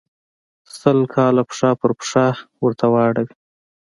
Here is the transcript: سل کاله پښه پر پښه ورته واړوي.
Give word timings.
سل 0.79 0.99
کاله 1.13 1.43
پښه 1.49 1.69
پر 1.79 1.91
پښه 1.99 2.25
ورته 2.63 2.85
واړوي. 2.93 3.33